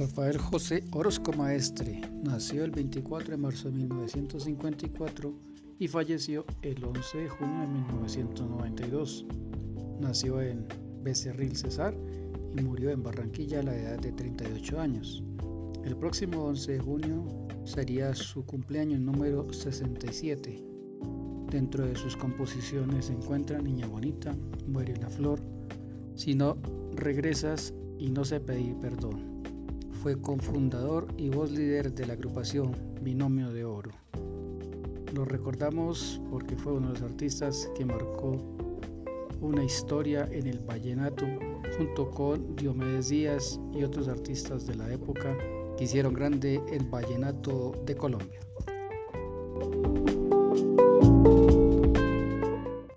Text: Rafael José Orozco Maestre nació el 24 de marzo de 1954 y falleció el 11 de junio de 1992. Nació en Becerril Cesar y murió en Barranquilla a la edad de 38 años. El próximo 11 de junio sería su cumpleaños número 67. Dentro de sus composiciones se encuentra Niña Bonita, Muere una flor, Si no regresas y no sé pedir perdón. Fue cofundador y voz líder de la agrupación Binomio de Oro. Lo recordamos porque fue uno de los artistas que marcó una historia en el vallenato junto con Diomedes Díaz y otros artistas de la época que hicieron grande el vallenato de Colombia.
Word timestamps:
Rafael 0.00 0.38
José 0.38 0.82
Orozco 0.92 1.30
Maestre 1.34 2.00
nació 2.24 2.64
el 2.64 2.70
24 2.70 3.32
de 3.32 3.36
marzo 3.36 3.70
de 3.70 3.76
1954 3.76 5.34
y 5.78 5.88
falleció 5.88 6.46
el 6.62 6.82
11 6.82 7.18
de 7.18 7.28
junio 7.28 7.60
de 7.60 7.66
1992. 7.66 9.26
Nació 10.00 10.40
en 10.40 10.66
Becerril 11.02 11.54
Cesar 11.54 11.94
y 12.56 12.62
murió 12.62 12.88
en 12.88 13.02
Barranquilla 13.02 13.60
a 13.60 13.62
la 13.62 13.76
edad 13.76 13.98
de 13.98 14.12
38 14.12 14.80
años. 14.80 15.22
El 15.84 15.94
próximo 15.96 16.44
11 16.44 16.72
de 16.72 16.78
junio 16.78 17.26
sería 17.64 18.14
su 18.14 18.46
cumpleaños 18.46 19.00
número 19.00 19.52
67. 19.52 20.64
Dentro 21.50 21.84
de 21.84 21.94
sus 21.94 22.16
composiciones 22.16 23.04
se 23.04 23.12
encuentra 23.12 23.60
Niña 23.60 23.86
Bonita, 23.86 24.34
Muere 24.66 24.94
una 24.94 25.10
flor, 25.10 25.42
Si 26.14 26.34
no 26.34 26.56
regresas 26.94 27.74
y 27.98 28.08
no 28.08 28.24
sé 28.24 28.40
pedir 28.40 28.76
perdón. 28.76 29.39
Fue 30.02 30.18
cofundador 30.18 31.08
y 31.18 31.28
voz 31.28 31.50
líder 31.50 31.92
de 31.92 32.06
la 32.06 32.14
agrupación 32.14 32.74
Binomio 33.02 33.52
de 33.52 33.66
Oro. 33.66 33.90
Lo 35.14 35.26
recordamos 35.26 36.22
porque 36.30 36.56
fue 36.56 36.72
uno 36.72 36.86
de 36.86 37.00
los 37.00 37.02
artistas 37.02 37.70
que 37.76 37.84
marcó 37.84 38.38
una 39.42 39.62
historia 39.62 40.26
en 40.32 40.46
el 40.46 40.60
vallenato 40.60 41.26
junto 41.76 42.10
con 42.10 42.56
Diomedes 42.56 43.10
Díaz 43.10 43.60
y 43.74 43.84
otros 43.84 44.08
artistas 44.08 44.66
de 44.66 44.76
la 44.76 44.90
época 44.90 45.36
que 45.76 45.84
hicieron 45.84 46.14
grande 46.14 46.62
el 46.72 46.88
vallenato 46.88 47.72
de 47.84 47.94
Colombia. 47.94 48.40